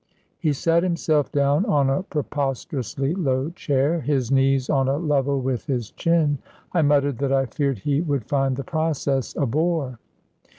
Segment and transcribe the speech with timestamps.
[0.39, 5.67] He sat himself down on a preposterously low chair, his knees on a level with
[5.67, 6.39] his chin.
[6.73, 9.99] I muttered that I feared he would find the process a bore.